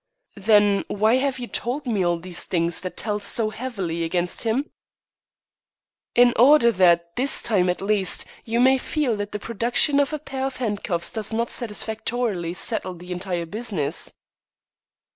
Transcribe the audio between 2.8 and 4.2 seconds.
that tell so heavily